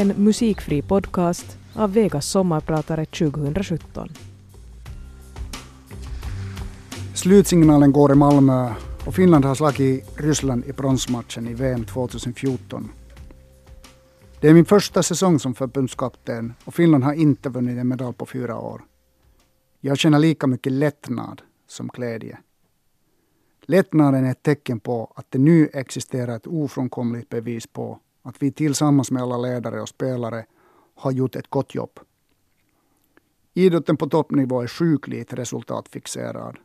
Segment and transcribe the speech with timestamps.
[0.00, 4.08] en musikfri podcast av Vegas sommarpratare 2017.
[7.14, 8.74] Slutsignalen går i Malmö
[9.06, 12.90] och Finland har slagit Ryssland i bronsmatchen i VM 2014.
[14.40, 18.26] Det är min första säsong som förbundskapten och Finland har inte vunnit en medalj på
[18.26, 18.82] fyra år.
[19.80, 22.38] Jag känner lika mycket lättnad som glädje.
[23.62, 27.98] Lättnaden är ett tecken på att det nu existerar ett ofrånkomligt bevis på
[28.30, 30.46] att vi tillsammans med alla ledare och spelare
[30.94, 32.00] har gjort ett gott jobb.
[33.54, 36.56] Idrotten på toppnivå är sjukligt resultatfixerad.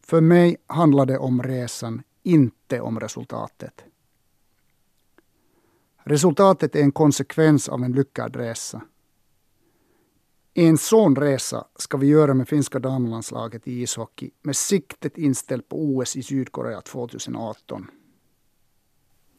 [0.00, 3.84] För mig handlar det om resan, inte om resultatet.
[6.04, 8.82] Resultatet är en konsekvens av en lyckad resa.
[10.54, 15.76] En sån resa ska vi göra med finska damlandslaget i ishockey med siktet inställt på
[15.76, 17.86] OS i Sydkorea 2018.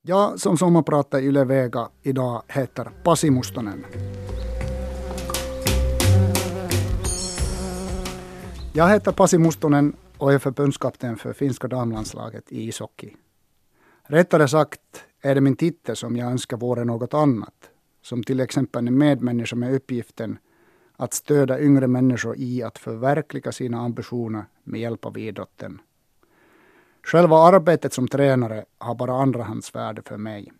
[0.10, 3.86] Jag som sommarpratar i Yle Vega idag heter Pasi Mustonen.
[8.74, 13.16] Jag heter Pasi Mustonen och är förbundskapten för finska damlandslaget i ishockey.
[14.04, 14.82] Rättare sagt
[15.22, 17.70] är det min titel som jag önskar vore något annat.
[18.02, 20.38] Som till exempel en medmänniska med uppgiften
[20.98, 25.82] att stödja yngre människor i att förverkliga sina ambitioner med hjälp av idrotten.
[27.12, 30.52] Själva arbetet som tränare har bara andrahandsvärde för mig.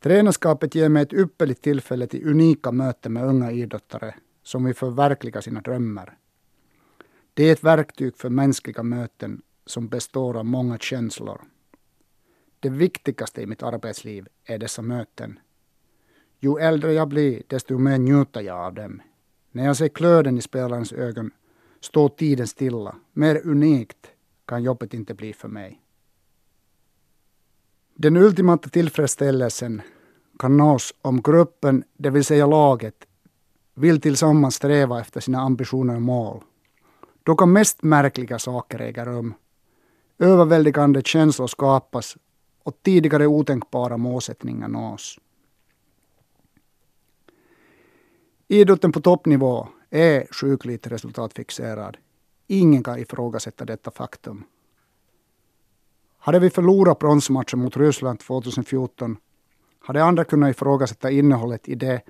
[0.00, 5.42] Tränarskapet ger mig ett ypperligt tillfälle till unika möten med unga idrottare som vill förverkliga
[5.42, 6.18] sina drömmar.
[7.34, 11.40] Det är ett verktyg för mänskliga möten som består av många känslor.
[12.60, 15.38] Det viktigaste i mitt arbetsliv är dessa möten.
[16.38, 19.02] Ju äldre jag blir, desto mer njuter jag av dem.
[19.52, 21.30] När jag ser glöden i spelarens ögon
[21.80, 22.96] står tiden stilla.
[23.12, 24.10] Mer unikt
[24.44, 25.80] kan jobbet inte bli för mig.
[27.94, 29.82] Den ultimata tillfredsställelsen
[30.38, 33.06] kan nås om gruppen, det vill säga laget,
[33.74, 36.42] vill tillsammans sträva efter sina ambitioner och mål.
[37.22, 39.34] Då kan mest märkliga saker äga rum.
[40.18, 42.16] Överväldigande känslor skapas
[42.62, 45.18] och tidigare otänkbara målsättningar nås.
[48.48, 51.96] Idrotten på toppnivå är sjukligt resultatfixerad.
[52.46, 54.44] Ingen kan ifrågasätta detta faktum.
[56.18, 59.16] Hade vi förlorat bronsmatchen mot Ryssland 2014
[59.80, 62.02] hade andra kunnat ifrågasätta innehållet i det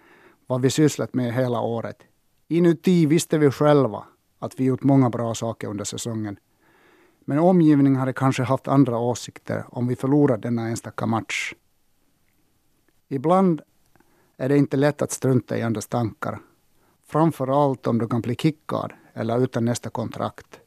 [0.46, 1.96] vad vi sysslat med hela året.
[2.48, 4.04] Inuti visste vi själva
[4.38, 6.38] att vi gjort många bra saker under säsongen.
[7.24, 11.54] Men omgivningen hade kanske haft andra åsikter om vi förlorat denna enstaka match.
[13.08, 13.62] Ibland
[14.36, 16.40] är det inte lätt att strunta i andras tankar
[17.10, 20.60] Framför allt om du kan bli kickad eller utan nästa kontrakt.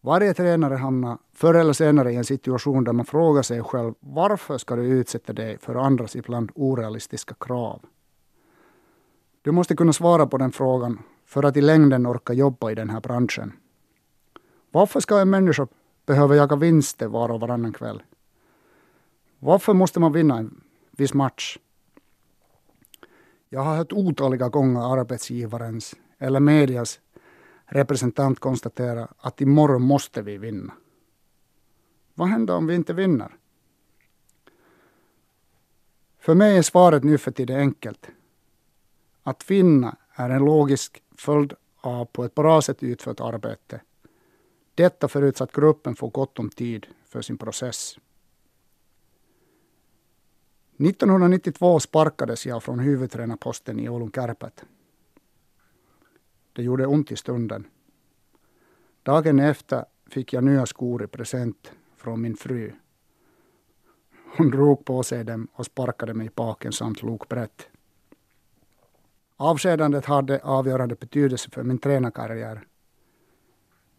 [0.00, 4.58] Varje tränare hamnar förr eller senare i en situation där man frågar sig själv varför
[4.58, 7.80] ska du utsätta dig för andras ibland orealistiska krav?
[9.42, 12.90] Du måste kunna svara på den frågan för att i längden orka jobba i den
[12.90, 13.52] här branschen.
[14.70, 15.66] Varför ska en människa
[16.06, 18.02] behöva jaga vinster var och varannan kväll?
[19.38, 20.60] Varför måste man vinna en
[20.90, 21.58] viss match?
[23.48, 27.00] Jag har hört otaliga gånger arbetsgivarens eller medias
[27.64, 30.72] representant konstatera att imorgon måste vi vinna.
[32.14, 33.36] Vad händer om vi inte vinner?
[36.18, 38.06] För mig är svaret nu för tiden enkelt.
[39.22, 43.80] Att vinna är en logisk följd av på ett bra sätt utfört arbete.
[44.74, 47.98] Detta förutsatt gruppen får gott om tid för sin process.
[50.78, 54.64] 1992 sparkades jag från huvudtränarposten i Oulun Kärpät.
[56.52, 57.66] Det gjorde ont i stunden.
[59.02, 62.72] Dagen efter fick jag nya skor i present från min fru.
[64.36, 67.68] Hon drog på sig dem och sparkade mig i baken samt lokbrett.
[69.36, 72.66] Avskedandet hade avgörande betydelse för min tränarkarriär.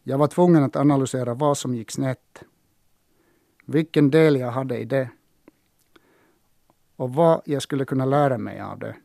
[0.04, 2.44] Jag var tvungen att analysera vad som gick snett.
[3.66, 5.10] Vilken del jag hade i det
[7.00, 8.96] och vad jag skulle kunna lära mig av det.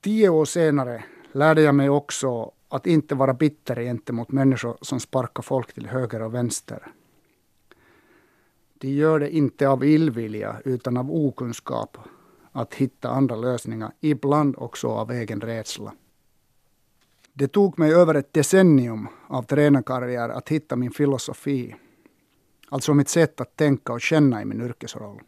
[0.00, 5.42] Tio år senare lärde jag mig också att inte vara bitter gentemot människor som sparkar
[5.42, 6.92] folk till höger och vänster.
[8.78, 11.98] De gör det inte av illvilja utan av okunskap
[12.52, 15.92] att hitta andra lösningar, ibland också av egen rädsla.
[17.32, 21.76] Det tog mig över ett decennium av tränarkarriär att hitta min filosofi,
[22.68, 25.20] alltså mitt sätt att tänka och känna i min yrkesroll.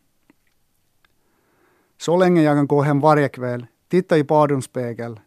[1.98, 5.20] Så länge jag kan gå hem varje kväll, titta i badrumsspegel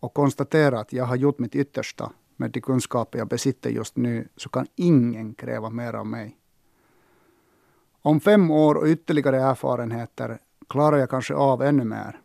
[0.00, 4.28] och konstatera att jag har gjort mitt yttersta med de kunskaper jag besitter just nu,
[4.36, 6.36] så kan ingen kräva mer av mig.
[8.02, 12.20] Om fem år och ytterligare erfarenheter klarar jag kanske av ännu mer.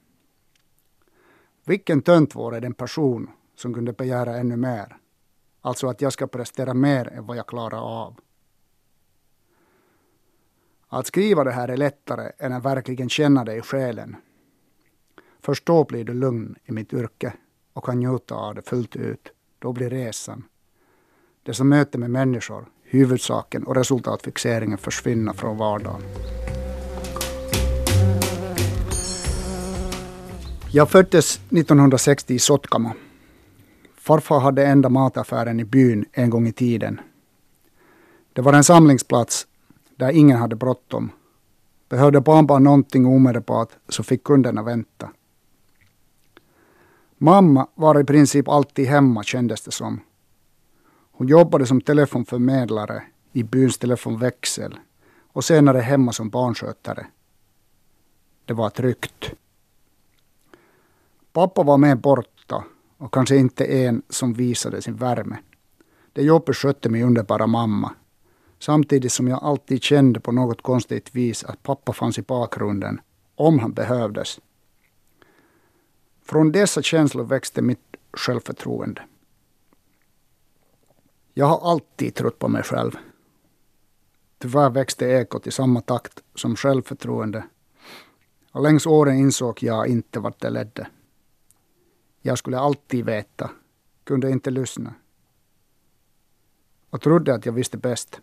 [1.66, 4.98] Vilken tönt vore den person som kunde begära ännu mer?
[5.62, 8.20] Alltså att jag ska prestera mer än vad jag klarar av.
[10.94, 14.16] Att skriva det här är lättare än att verkligen känna det i själen.
[15.42, 17.34] Först då blir du lugn i mitt yrke
[17.74, 19.32] och kan njuta av det fullt ut.
[19.60, 20.44] Då blir resan,
[21.44, 26.02] det som möter med människor, huvudsaken och resultatfixeringen försvinna från vardagen.
[30.72, 32.92] Jag föddes 1960 i Sotkamo.
[33.98, 37.02] Farfar hade enda mataffären i byn en gång i tiden.
[38.34, 39.48] Det var en samlingsplats
[40.02, 41.12] där ingen hade bråttom.
[41.90, 45.10] Behövde barnbarn någonting omedelbart så fick kunderna vänta.
[47.18, 50.02] Mamma var i princip alltid hemma kändes det som.
[51.12, 54.80] Hon jobbade som telefonförmedlare i byns telefonväxel
[55.34, 57.08] och senare hemma som barnskötare.
[58.46, 59.34] Det var tryggt.
[61.34, 62.64] Pappa var med borta
[62.98, 65.38] och kanske inte en som visade sin värme.
[66.14, 67.96] Det jobbet skötte min underbara mamma.
[68.62, 73.02] Samtidigt som jag alltid kände på något konstigt vis att pappa fanns i bakgrunden
[73.36, 74.40] om han behövdes.
[76.22, 79.02] Från dessa känslor växte mitt självförtroende.
[81.34, 82.98] Jag har alltid trott på mig själv.
[84.38, 87.44] Tyvärr växte ekot i samma takt som självförtroende.
[88.52, 90.88] Och längs åren insåg jag inte vart det ledde.
[92.22, 93.52] Jag skulle alltid veta,
[94.04, 94.94] kunde inte lyssna.
[96.90, 98.22] Och trodde att jag visste bäst.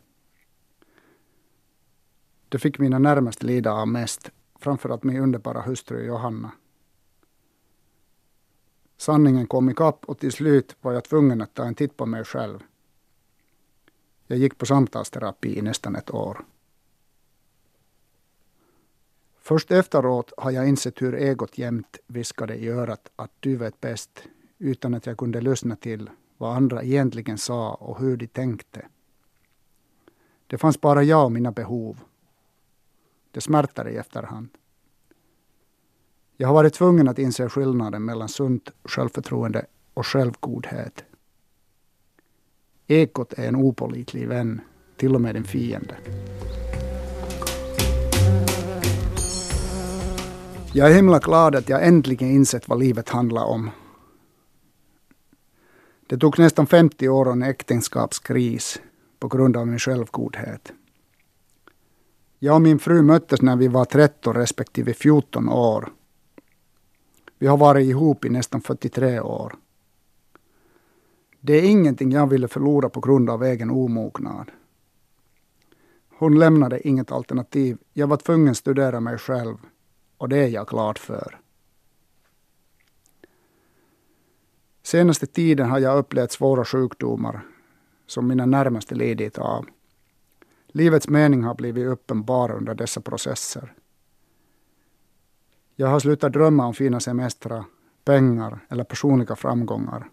[2.48, 6.52] Det fick mina närmaste lida av mest, framförallt min underbara hustru Johanna.
[8.96, 12.24] Sanningen kom ikapp och till slut var jag tvungen att ta en titt på mig
[12.24, 12.62] själv.
[14.26, 16.44] Jag gick på samtalsterapi i nästan ett år.
[19.38, 24.22] Först efteråt har jag insett hur egot jämt viskade i örat att du vet bäst,
[24.58, 28.86] utan att jag kunde lyssna till vad andra egentligen sa och hur de tänkte.
[30.46, 32.00] Det fanns bara jag och mina behov.
[33.30, 34.48] Det smärtar i efterhand.
[36.36, 41.04] Jag har varit tvungen att inse skillnaden mellan sunt självförtroende och självgodhet.
[42.86, 44.60] Ekot är en opolitlig vän,
[44.96, 45.96] till och med en fiende.
[50.72, 53.70] Jag är himla glad att jag äntligen insett vad livet handlar om.
[56.06, 58.80] Det tog nästan 50 år och en äktenskapskris
[59.18, 60.72] på grund av min självgodhet.
[62.38, 65.92] Jag och min fru möttes när vi var 13 respektive 14 år.
[67.38, 69.56] Vi har varit ihop i nästan 43 år.
[71.40, 74.50] Det är ingenting jag ville förlora på grund av egen omognad.
[76.18, 77.78] Hon lämnade inget alternativ.
[77.92, 79.56] Jag var tvungen att studera mig själv
[80.18, 81.40] och det är jag glad för.
[84.82, 87.46] Senaste tiden har jag upplevt svåra sjukdomar
[88.06, 89.66] som mina närmaste lidit av.
[90.78, 93.74] Livets mening har blivit uppenbar under dessa processer.
[95.76, 97.64] Jag har slutat drömma om fina semestrar,
[98.04, 100.10] pengar eller personliga framgångar.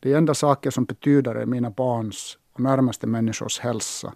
[0.00, 4.14] De enda saker som betyder är mina barns och närmaste människors hälsa,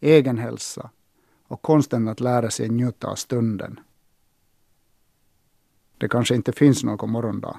[0.00, 0.90] egen hälsa
[1.48, 3.80] och konsten att lära sig njuta av stunden.
[5.98, 7.58] Det kanske inte finns någon morgondag.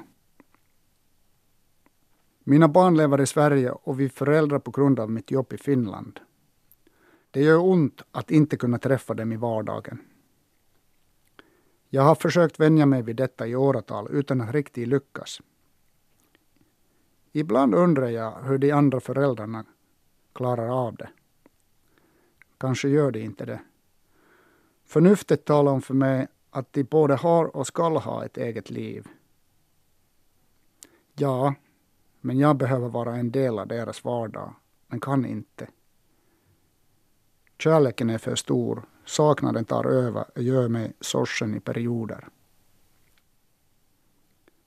[2.44, 6.20] Mina barn lever i Sverige och vi föräldrar på grund av mitt jobb i Finland.
[7.36, 10.00] Det gör ont att inte kunna träffa dem i vardagen.
[11.89, 15.42] Jag har försökt vänja mig vid detta i åratal utan att riktigt lyckas.
[17.32, 19.65] Ibland undrar jag hur de andra föräldrarna
[20.34, 21.10] klarar av det.
[22.58, 23.62] Kanske gör de inte det.
[24.86, 29.08] Förnuftet talar om för mig att de både har och skall ha ett eget liv.
[31.13, 31.56] Ja,
[32.22, 34.54] men jag behöver vara en del av deras vardag,
[34.88, 35.68] men kan inte.
[37.58, 42.28] Kärleken är för stor, saknaden tar över och gör mig sorsen i perioder.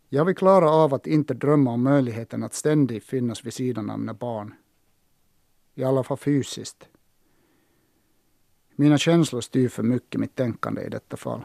[0.08, 3.98] Jag vill klara av att inte drömma om möjligheten att ständigt finnas vid sidan av
[3.98, 4.54] mina barn.
[5.74, 6.88] I alla fall fysiskt.
[8.76, 11.42] Mina känslor styr för mycket mitt tänkande i detta fall.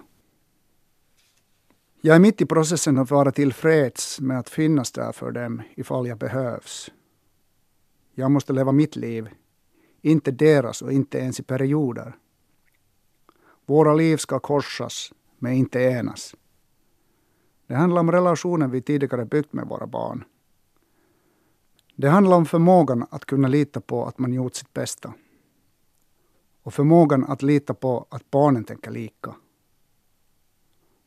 [2.01, 6.07] Jag är mitt i processen att vara tillfreds med att finnas där för dem ifall
[6.07, 6.91] jag behövs.
[8.15, 9.29] Jag måste leva mitt liv,
[10.03, 12.15] inte deras och inte ens i perioder.
[13.65, 16.35] Våra liv ska korsas, men inte enas.
[17.67, 20.23] Det handlar om relationen vi tidigare byggt med våra barn.
[21.95, 25.13] Det handlar om förmågan att kunna lita på att man gjort sitt bästa.
[26.63, 29.35] och förmågan att lita på att barnen tänker lika.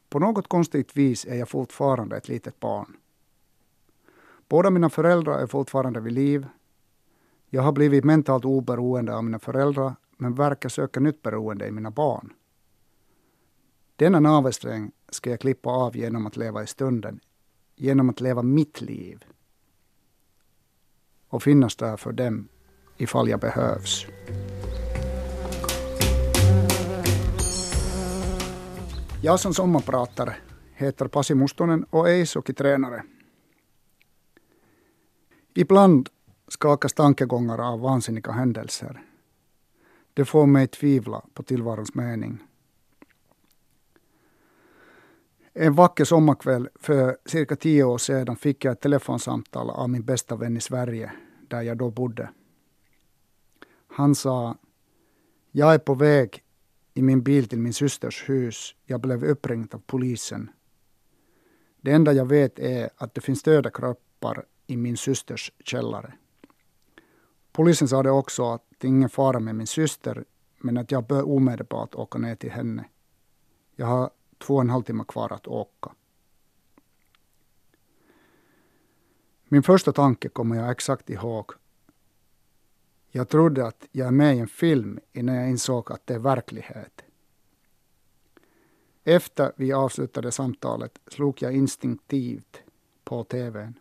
[0.08, 2.96] På något konstigt vis är jag fortfarande ett litet barn.
[4.48, 6.46] Båda mina föräldrar är fortfarande vid liv.
[7.56, 11.90] Jag har blivit mentalt oberoende av mina föräldrar men verkar söka nytt beroende i mina
[11.90, 12.32] barn.
[13.96, 17.20] Denna navelsträng ska jag klippa av genom att leva i stunden,
[17.76, 19.24] genom att leva mitt liv
[21.28, 22.48] och finnas där för dem
[22.96, 24.06] ifall jag behövs.
[29.22, 30.36] Jag som sommarpratare
[30.74, 33.02] heter Pasi Mustonen och är ishockeytränare.
[35.54, 36.08] Ibland
[36.48, 39.02] skakas tankegångar av vansinniga händelser.
[40.14, 42.42] Det får mig tvivla på tillvarons mening.
[45.52, 50.36] En vacker sommarkväll för cirka tio år sedan fick jag ett telefonsamtal av min bästa
[50.36, 51.12] vän i Sverige,
[51.48, 52.30] där jag då bodde.
[53.88, 54.56] Han sa,
[55.50, 56.42] jag är på väg
[56.94, 58.74] i min bil till min systers hus.
[58.84, 60.50] Jag blev uppringd av polisen.
[61.80, 66.14] Det enda jag vet är att det finns döda kroppar i min systers källare.
[67.56, 70.24] Polisen sa det också att det är ingen fara med min syster,
[70.58, 72.84] men att jag bör omedelbart åka ner till henne.
[73.76, 75.92] Jag har två och en halv timme kvar att åka.
[79.48, 81.52] Min första tanke kommer jag exakt ihåg.
[83.10, 86.18] Jag trodde att jag är med i en film innan jag insåg att det är
[86.18, 87.04] verklighet.
[89.04, 92.62] Efter vi avslutade samtalet slog jag instinktivt
[93.04, 93.78] på tvn.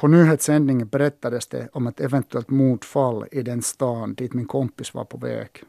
[0.00, 5.04] På nyhetssändningen berättades det om ett eventuellt mordfall i den stan dit min kompis var
[5.04, 5.62] på väg.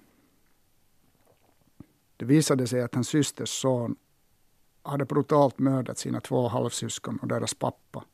[2.18, 3.96] Det visade sig att hans systers son
[4.84, 8.06] hade brutalt mördat sina två halvsyskon och deras pappa.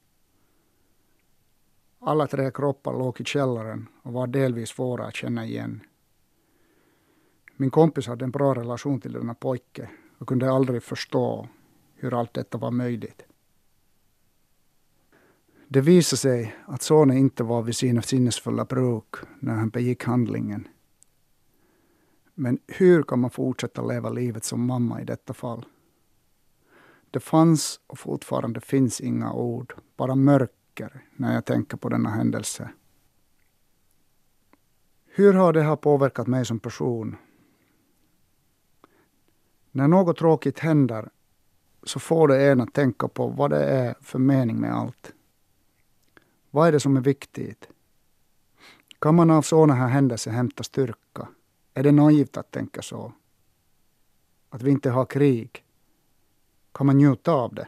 [2.00, 5.82] Alla tre kroppar låg i källaren och var delvis svåra att känna igen.
[7.56, 11.48] Min kompis hade en bra relation till denna pojke och kunde aldrig förstå
[11.96, 13.26] hur allt detta var möjligt.
[15.70, 20.68] Det visade sig att sonen inte var vid sina sinnesfulla bruk när han begick handlingen.
[22.36, 25.66] Men hur kan man fortsätta leva livet som mamma i detta fall?
[27.12, 32.70] Det fanns och fortfarande finns inga ord, bara mörker när jag tänker på denna händelse.
[35.06, 37.16] Hur har det här påverkat mig som person?
[39.72, 41.10] När något tråkigt händer
[41.84, 45.14] så får det en att tänka på vad det är för mening med allt.
[46.52, 47.70] Vad är det som är viktigt?
[49.00, 51.28] Kan man av sådana här händelser hämta styrka?
[51.74, 53.14] Är det naivt att tänka så?
[54.50, 55.64] Att vi inte har krig?
[56.72, 57.68] Kan man njuta av det?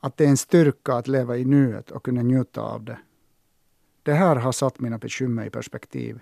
[0.00, 2.98] Att det är en styrka att leva i nuet och kunna njuta av det.
[4.02, 6.20] Det här har satt mina bekymmer i perspektiv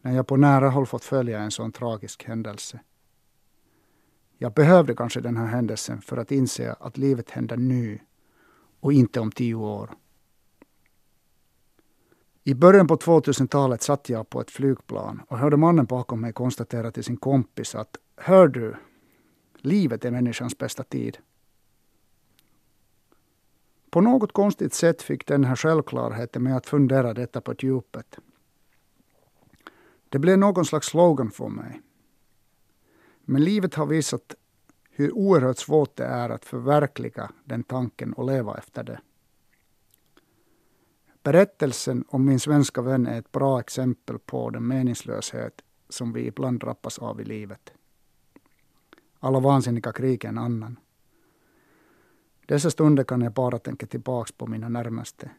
[0.00, 2.80] när jag på nära håll fått följa en sån tragisk händelse.
[4.38, 7.98] Jag behövde kanske den här händelsen för att inse att livet händer nu
[8.80, 9.90] och inte om tio år.
[12.44, 16.90] I början på 2000-talet satt jag på ett flygplan och hörde mannen bakom mig konstatera
[16.90, 18.76] till sin kompis att Hör du,
[19.56, 21.18] livet är människans bästa tid.
[23.90, 28.18] På något konstigt sätt fick den här självklarheten mig att fundera detta på djupet.
[30.08, 31.80] Det blev någon slags slogan för mig.
[33.24, 34.34] Men livet har visat
[35.00, 39.00] hur oerhört svårt det är att förverkliga den tanken och leva efter det.
[41.22, 46.60] Berättelsen om min svenska vän är ett bra exempel på den meningslöshet som vi ibland
[46.60, 47.72] drabbas av i livet.
[49.18, 50.76] Alla vansinniga krig är en annan.
[52.46, 55.30] Dessa stunder kan jag bara tänka tillbaks på mina närmaste.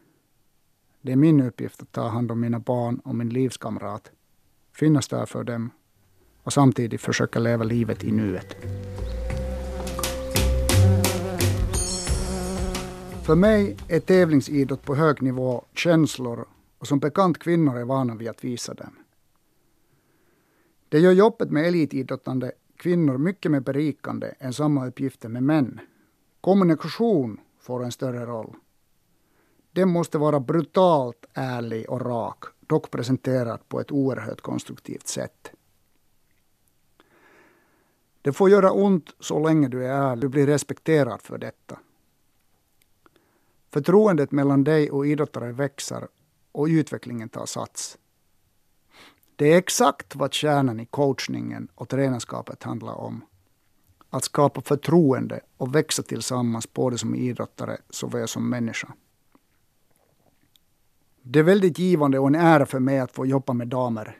[1.00, 4.10] Det är min uppgift att ta hand om mina barn och min livskamrat,
[4.72, 5.70] finnas där för dem
[6.42, 8.56] och samtidigt försöka leva livet i nuet.
[13.26, 16.48] För mig är tävlingsidrott på hög nivå känslor
[16.78, 18.96] och som bekant kvinnor är vana vid att visa dem.
[20.88, 25.80] Det gör jobbet med elitidrottande kvinnor mycket mer berikande än samma uppgifter med män.
[26.40, 28.54] Kommunikation får en större roll.
[29.72, 35.52] Den måste vara brutalt ärlig och rak, dock presenterad på ett oerhört konstruktivt sätt.
[38.22, 41.78] Det får göra ont så länge du är ärlig, du blir respekterad för detta.
[43.72, 46.08] Förtroendet mellan dig och idrottare växer
[46.52, 47.98] och utvecklingen tar sats.
[49.36, 53.24] Det är exakt vad kärnan i coachningen och tränarskapet handlar om.
[54.10, 58.92] Att skapa förtroende och växa tillsammans både som idrottare såväl som människa.
[61.22, 64.16] Det är väldigt givande och en ära för mig att få jobba med damer.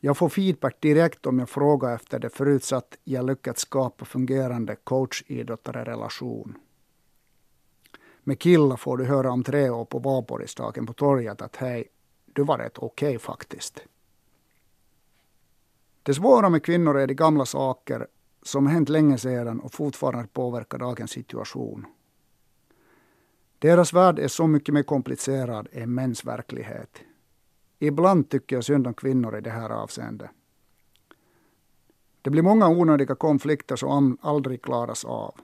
[0.00, 6.58] Jag får feedback direkt om jag frågar efter det förutsatt jag lyckats skapa fungerande coach-idrottare-relation.
[8.28, 11.88] Med killar får du höra om tre år på valborgsdagen på torget att hej,
[12.24, 13.82] du var rätt okej okay, faktiskt.
[16.02, 18.06] Det svåra med kvinnor är de gamla saker
[18.42, 21.86] som hänt länge sedan och fortfarande påverkar dagens situation.
[23.58, 27.00] Deras värld är så mycket mer komplicerad än mäns verklighet.
[27.78, 30.30] Ibland tycker jag synd om kvinnor i det här avseendet.
[32.22, 35.34] Det blir många onödiga konflikter som aldrig klaras av.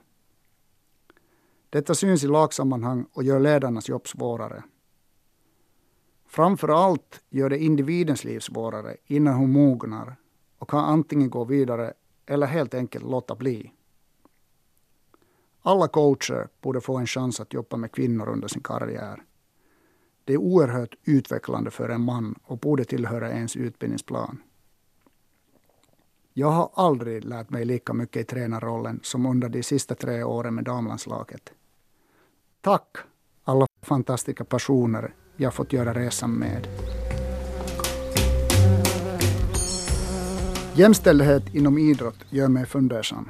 [1.73, 4.63] Detta syns i lagsammanhang och gör ledarnas jobb svårare.
[6.27, 10.15] Framför allt gör det individens liv svårare innan hon mognar
[10.57, 11.93] och kan antingen gå vidare
[12.25, 13.71] eller helt enkelt låta bli.
[15.61, 19.23] Alla coacher borde få en chans att jobba med kvinnor under sin karriär.
[20.23, 24.41] Det är oerhört utvecklande för en man och borde tillhöra ens utbildningsplan.
[26.33, 30.55] Jag har aldrig lärt mig lika mycket i tränarrollen som under de sista tre åren
[30.55, 31.53] med damlandslaget.
[32.63, 32.97] Tack
[33.43, 36.67] alla fantastiska personer jag fått göra resan med.
[40.75, 43.29] Jämställdhet inom idrott gör mig fundersam.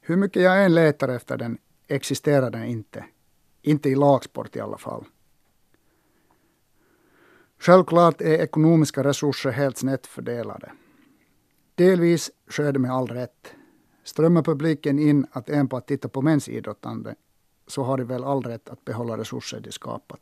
[0.00, 3.04] Hur mycket jag än letar efter den existerar den inte.
[3.62, 5.04] Inte i lagsport i alla fall.
[7.58, 10.72] Självklart är ekonomiska resurser helt snett fördelade.
[11.74, 13.54] Delvis sker det med all rätt.
[14.04, 17.14] Strömmar publiken in att enbart titta på mäns idrottande
[17.68, 20.20] så har de väl all rätt att behålla resurser de skapat.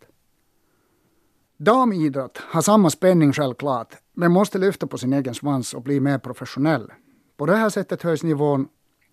[1.57, 6.19] Damidrott har samma spänning självklart, men måste lyfta på sin egen svans och bli mer
[6.19, 6.93] professionell.
[7.37, 8.69] På det här sättet höjs nivån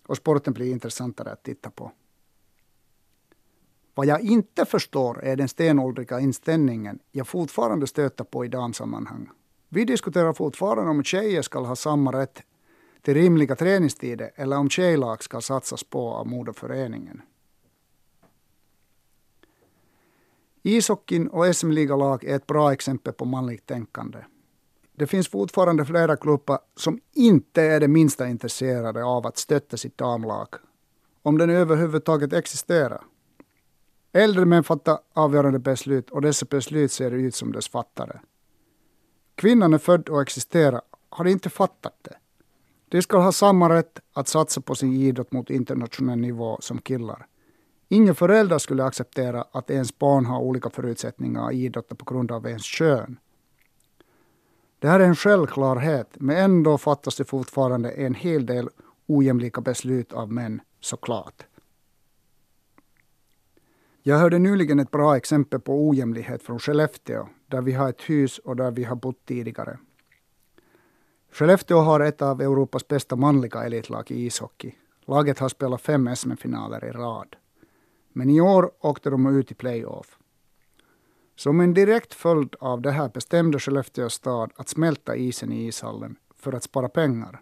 [0.06, 1.92] och sporten blir intressantare att titta på.
[3.94, 9.28] Vad jag inte förstår är den stenåldriga inställningen jag fortfarande stöter på i damsammanhang.
[9.68, 12.42] Vi diskuterar fortfarande om tjejer ska ha samma rätt
[13.02, 17.22] till rimliga träningstider eller om tjejlag ska satsas på av moderföreningen.
[20.66, 24.18] Ishockeyn och SM-ligalag är ett bra exempel på manligt tänkande.
[24.96, 29.98] Det finns fortfarande flera klubbar som inte är det minsta intresserade av att stötta sitt
[29.98, 30.48] damlag,
[31.22, 33.02] om den överhuvudtaget existerar.
[34.12, 38.20] Äldre män fattar avgörande beslut och dessa beslut ser ut som dess fattare.
[39.34, 42.16] Kvinnan är född och existerar, har inte fattat det.
[42.88, 47.26] De ska ha samma rätt att satsa på sin idrott mot internationell nivå som killar.
[47.88, 52.46] Ingen förälder skulle acceptera att ens barn har olika förutsättningar att idrotta på grund av
[52.46, 53.18] ens kön.
[54.78, 58.68] Det här är en självklarhet, men ändå fattas det fortfarande en hel del
[59.06, 61.46] ojämlika beslut av män, såklart.
[64.02, 68.38] Jag hörde nyligen ett bra exempel på ojämlikhet från Skellefteå, där vi har ett hus
[68.38, 69.78] och där vi har bott tidigare.
[71.32, 74.74] Skellefteå har ett av Europas bästa manliga elitlag i ishockey.
[75.06, 77.36] Laget har spelat fem SM-finaler i rad.
[78.16, 80.18] Men i år åkte de ut i playoff.
[81.36, 86.16] Som en direkt följd av det här bestämde Skellefteå stad att smälta isen i ishallen
[86.36, 87.40] för att spara pengar.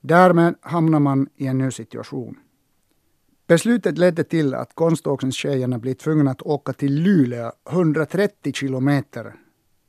[0.00, 2.38] Därmed hamnar man i en ny situation.
[3.46, 9.34] Beslutet ledde till att konståkningstjejerna blir tvungna att åka till Luleå 130 kilometer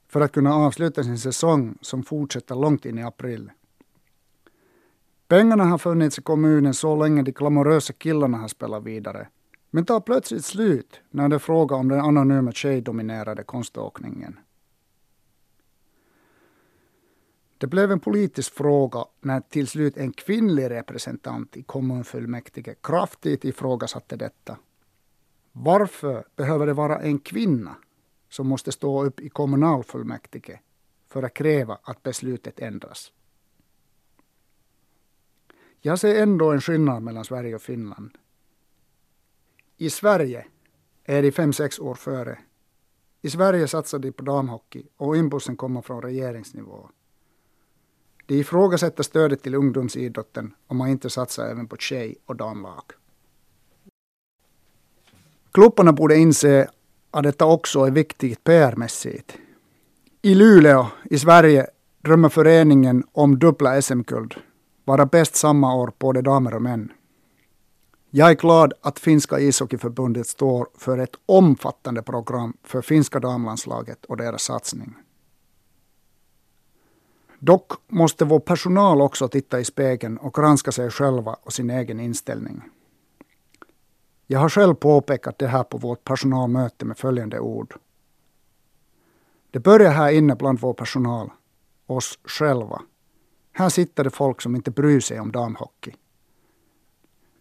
[0.07, 3.51] för att kunna avsluta sin säsong som fortsätter långt in i april.
[5.27, 9.27] Pengarna har funnits i kommunen så länge de glamorösa killarna har spelat vidare
[9.69, 14.39] men tar plötsligt slut när det är fråga om den anonyma tjejdominerade konståkningen.
[17.57, 24.15] Det blev en politisk fråga när till slut en kvinnlig representant i kommunfullmäktige kraftigt ifrågasatte
[24.15, 24.57] detta.
[25.51, 27.75] Varför behöver det vara en kvinna
[28.29, 30.59] som måste stå upp i kommunalfullmäktige
[31.07, 33.11] för att kräva att beslutet ändras?
[35.85, 38.11] Jag ser ändå en skillnad mellan Sverige och Finland.
[39.77, 40.45] I Sverige
[41.03, 42.37] är de fem, sex år före.
[43.21, 46.89] I Sverige satsar de på damhockey och impulsen kommer från regeringsnivå.
[48.25, 52.83] De ifrågasätter stödet till ungdomsidrotten om man inte satsar även på tjej och damlag.
[55.51, 56.69] Klubbarna borde inse
[57.11, 59.37] att detta också är viktigt PR-mässigt.
[60.21, 61.67] I Luleå i Sverige
[62.01, 64.35] drömmer föreningen om dubbla SM-guld,
[64.85, 66.91] vara bäst samma år både damer och män.
[68.09, 74.17] Jag är glad att finska ishockeyförbundet står för ett omfattande program för finska damlandslaget och
[74.17, 74.95] deras satsning.
[77.39, 81.99] Dock måste vår personal också titta i spegeln och granska sig själva och sin egen
[81.99, 82.61] inställning.
[84.27, 87.75] Jag har själv påpekat det här på vårt personalmöte med följande ord.
[89.51, 91.31] Det börjar här inne bland vår personal,
[91.85, 92.81] oss själva.
[93.57, 95.93] Här sitter det folk som inte bryr sig om damhockey.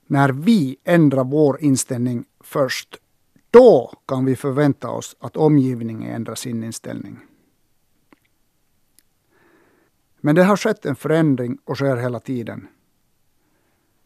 [0.06, 2.98] När vi ändrar vår inställning först,
[3.50, 7.18] då kan vi förvänta oss att omgivningen ändrar sin inställning.
[10.20, 12.68] Men det har skett en förändring och sker hela tiden.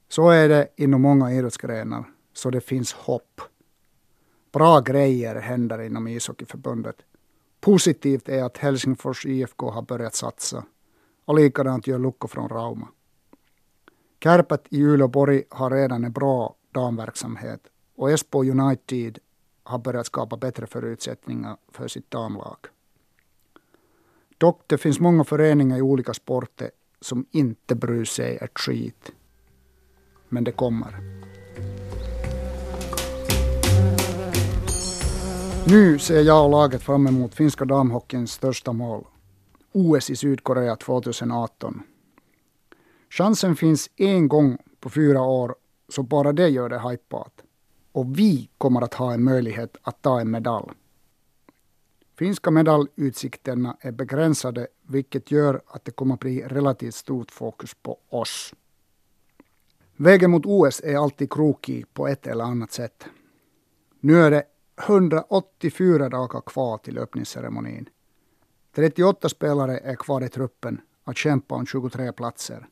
[0.08, 3.40] Så är det inom många idrottsgrenar, så det finns hopp.
[4.52, 6.96] Bra grejer händer inom ishockeyförbundet.
[7.60, 10.64] Positivt är att Helsingfors IFK har börjat satsa
[11.28, 12.88] och likadant gör Lukko från Rauma.
[14.22, 17.60] Kärpät i Uleåborg har redan en bra damverksamhet
[17.96, 19.18] och Esbo United
[19.62, 22.56] har börjat skapa bättre förutsättningar för sitt damlag.
[24.38, 29.12] Dock det finns många föreningar i olika sporter som inte bryr sig ett skit.
[30.28, 30.94] Men det kommer.
[35.66, 39.04] Nu ser jag och laget fram emot finska damhockeyns största mål.
[39.72, 41.82] OS i Sydkorea 2018.
[43.10, 45.54] Chansen finns en gång på fyra år,
[45.88, 47.42] så bara det gör det hajpat.
[47.92, 50.70] Och vi kommer att ha en möjlighet att ta en medalj.
[52.18, 57.98] Finska medaljutsikterna är begränsade, vilket gör att det kommer att bli relativt stort fokus på
[58.08, 58.54] oss.
[59.96, 63.06] Vägen mot OS är alltid krokig på ett eller annat sätt.
[64.00, 64.44] Nu är det
[64.86, 67.88] 184 dagar kvar till öppningsceremonin.
[68.78, 72.66] 38 spelare är kvar i truppen att kämpa om 23 platser.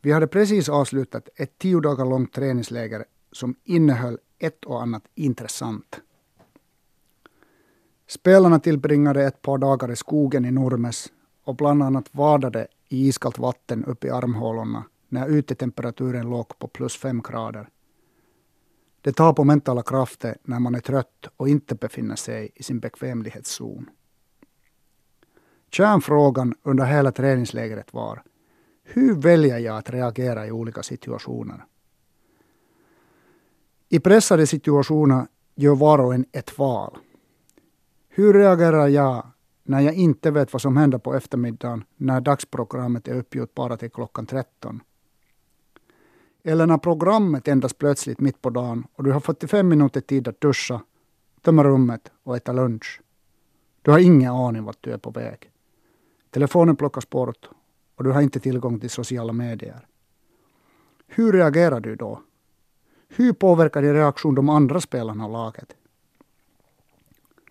[0.00, 6.00] Vi hade precis avslutat ett tio dagar långt träningsläger som innehöll ett och annat intressant.
[8.06, 11.12] Spelarna tillbringade ett par dagar i skogen i Nurmes
[11.44, 16.96] och bland annat vadade i iskallt vatten upp i armhålorna när utetemperaturen låg på plus
[16.96, 17.68] fem grader.
[19.00, 22.80] Det tar på mentala krafter när man är trött och inte befinner sig i sin
[22.80, 23.90] bekvämlighetszon.
[25.72, 28.22] Kärnfrågan under hela träningslägret var
[28.84, 31.64] hur väljer jag att reagera i olika situationer?
[33.88, 36.98] I pressade situationer gör var och en ett val.
[38.08, 39.26] Hur reagerar jag
[39.62, 43.90] när jag inte vet vad som händer på eftermiddagen när dagsprogrammet är uppgjort bara till
[43.90, 44.80] klockan 13?
[46.44, 50.40] Eller när programmet ändras plötsligt mitt på dagen och du har 45 minuter tid att
[50.40, 50.80] duscha,
[51.42, 53.00] tömma rummet och äta lunch.
[53.82, 55.51] Du har ingen aning vart du är på väg.
[56.32, 57.48] Telefonen plockas bort
[57.94, 59.86] och du har inte tillgång till sociala medier.
[61.06, 62.22] Hur reagerar du då?
[63.08, 65.76] Hur påverkar din reaktion de andra spelarna och laget?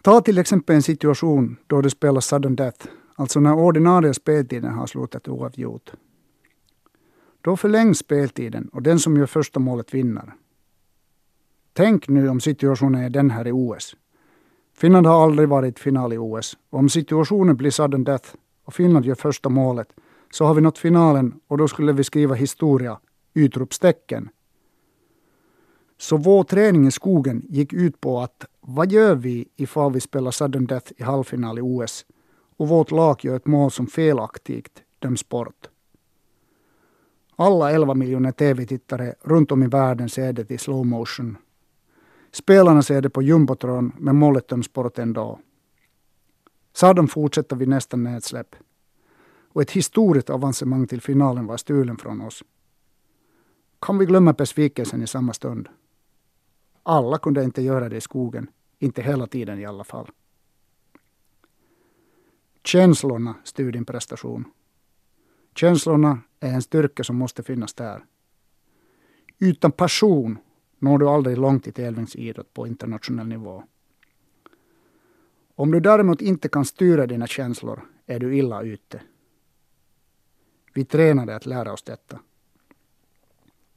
[0.02, 4.88] Ta till exempel en situation då du spelar sudden death, alltså när ordinarie speltiden har
[4.88, 5.92] slutat oavgjort.
[7.42, 10.34] Då förlängs speltiden och den som gör första målet vinner.
[11.74, 13.96] Tänk nu om situationen är den här i OS.
[14.74, 18.36] Finland har aldrig varit final i OS och om situationen blir sudden death
[18.72, 19.94] och Finland gör första målet
[20.34, 23.00] så har vi nått finalen och då skulle vi skriva historia,
[23.34, 24.30] utropstecken.
[25.98, 30.32] Så vår träning i skogen gick ut på att vad gör vi ifall vi spelar
[30.32, 32.06] sudden death i halvfinal i OS
[32.58, 35.70] och vårt lag gör ett mål som felaktigt döms bort.
[37.36, 41.38] Alla 11 miljoner tv-tittare runt om i världen ser det i slow motion.
[42.32, 45.40] Spelarna ser det på jumbotron men målet döms bort ändå.
[46.74, 48.56] Saddam fortsatte vid nästa nedsläpp.
[49.54, 52.44] Och ett historiskt avancemang till finalen var stulen från oss.
[53.80, 55.70] Kan vi glömma besvikelsen i samma stund?
[56.84, 58.48] Alla kunde inte göra det i skogen,
[58.80, 60.08] inte hela tiden i alla fall.
[62.64, 64.46] Känslorna styr din prestation.
[65.56, 68.06] Känslorna är en styrka som måste finnas där.
[69.40, 70.38] Utan passion
[70.80, 73.64] når du aldrig långt i tävlingsidrott på internationell nivå.
[75.62, 79.02] Om du däremot inte kan styra dina känslor är du illa ute.
[80.74, 82.20] Vi tränade att lära oss detta.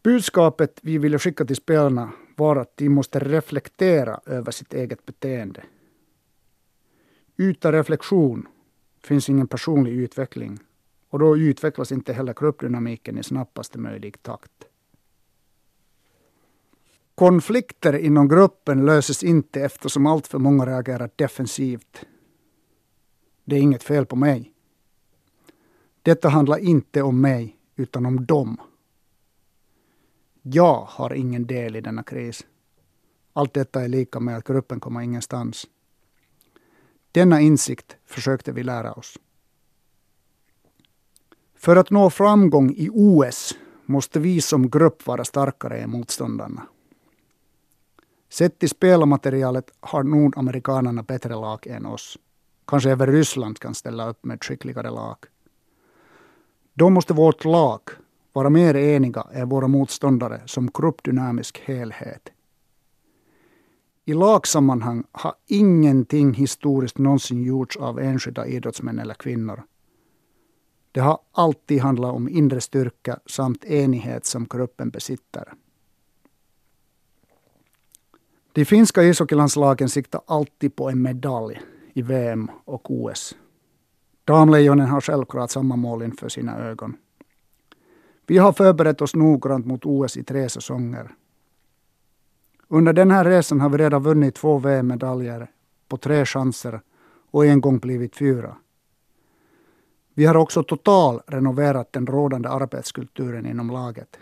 [0.02, 5.64] Budskapet vi ville skicka till spelarna var att de måste reflektera över sitt eget beteende.
[7.36, 8.48] Utan reflektion
[9.02, 10.58] finns ingen personlig utveckling
[11.10, 14.64] och då utvecklas inte heller gruppdynamiken i snabbaste möjlig takt.
[17.14, 22.05] Konflikter inom gruppen löses inte eftersom alltför många reagerar defensivt.
[23.44, 24.53] Det är inget fel på mig.
[26.03, 28.61] Detta handlar inte om mig, utan om dem.
[30.42, 32.46] Jag har ingen del i denna kris.
[33.33, 35.66] Allt detta är lika med att gruppen kommer ingenstans.
[37.12, 39.18] Denna insikt försökte vi lära oss.
[41.55, 46.66] För att nå framgång i OS måste vi som grupp vara starkare än motståndarna.
[48.34, 52.18] Sett till spelarmaterialet har nordamerikanerna bättre lag än oss.
[52.66, 55.16] Kanske även Ryssland kan ställa upp med skickligare lag.
[56.72, 57.80] Då måste vårt lag
[58.32, 62.28] vara mer eniga än våra motståndare som gruppdynamisk helhet.
[64.04, 69.62] I lagsammanhang har ingenting historiskt någonsin gjorts av enskilda idrottsmän eller kvinnor.
[70.92, 75.54] Det har alltid handlat om inre styrka samt enighet som gruppen besitter.
[78.54, 81.60] De finska ishockeylandslagen siktar alltid på en medalj
[81.92, 83.36] i VM och OS.
[84.24, 86.96] Damlejonen har självklart samma mål inför sina ögon.
[88.26, 91.10] Vi har förberett oss noggrant mot OS i tre säsonger.
[92.68, 95.50] Under den här resan har vi redan vunnit två VM-medaljer
[95.88, 96.80] på tre chanser
[97.30, 98.56] och en gång blivit fyra.
[100.14, 104.18] Vi har också total renoverat den rådande arbetskulturen inom laget.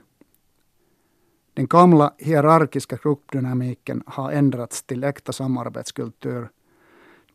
[1.55, 6.49] Den gamla hierarkiska gruppdynamiken har ändrats till äkta samarbetskultur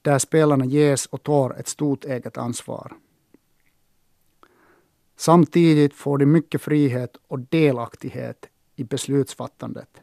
[0.02, 2.98] där spelarna ges och tar ett stort eget ansvar.
[5.16, 10.02] Samtidigt får de mycket frihet och delaktighet i beslutsfattandet.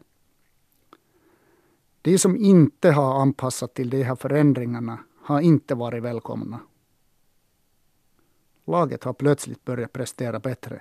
[2.03, 6.61] De som inte har anpassat till de här förändringarna har inte varit välkomna.
[8.64, 10.81] Laget har plötsligt börjat prestera bättre.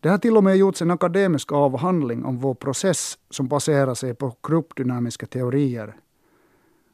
[0.00, 4.14] Det har till och med gjorts en akademisk avhandling om vår process som baserar sig
[4.14, 5.96] på gruppdynamiska teorier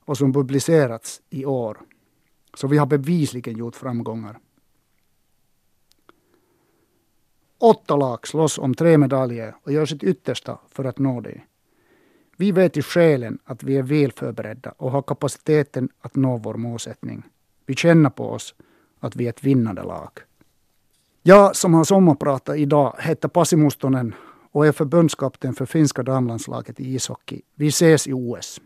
[0.05, 1.81] och som publicerats i år.
[2.55, 4.39] Så vi har bevisligen gjort framgångar.
[7.59, 11.41] Åtta lag slåss om tre medaljer och gör sitt yttersta för att nå det.
[12.37, 16.55] Vi vet i själen att vi är väl förberedda och har kapaciteten att nå vår
[16.55, 17.23] målsättning.
[17.67, 18.55] Vi känner på oss
[19.01, 20.11] att vi är ett vinnande lag.
[21.27, 24.15] Jag som har sommarpratat idag heter Pasi Mustonen
[24.53, 27.41] och är förbundskapten för finska damlandslaget i ishockey.
[27.55, 28.61] Vi ses i OS.